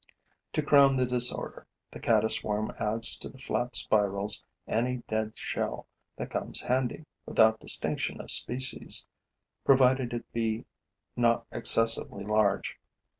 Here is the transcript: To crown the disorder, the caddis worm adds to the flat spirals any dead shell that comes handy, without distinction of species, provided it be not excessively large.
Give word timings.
To 0.53 0.63
crown 0.63 0.95
the 0.97 1.05
disorder, 1.05 1.67
the 1.91 1.99
caddis 1.99 2.43
worm 2.43 2.73
adds 2.79 3.19
to 3.19 3.29
the 3.29 3.37
flat 3.37 3.75
spirals 3.75 4.43
any 4.67 5.03
dead 5.07 5.33
shell 5.35 5.85
that 6.17 6.31
comes 6.31 6.59
handy, 6.59 7.05
without 7.27 7.59
distinction 7.59 8.19
of 8.19 8.31
species, 8.31 9.05
provided 9.63 10.11
it 10.11 10.25
be 10.33 10.65
not 11.15 11.45
excessively 11.51 12.23
large. 12.23 12.79